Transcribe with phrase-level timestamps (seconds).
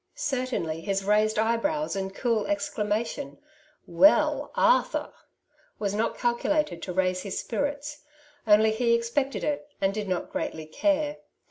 [0.15, 3.37] Certainly his raised eyebrows and cool exclamation,''
[4.07, 5.13] Well, Arthur!
[5.13, 5.13] '^
[5.77, 8.01] was not calculated to raise his spirits,
[8.47, 11.17] only he expected it, and did not greatly care.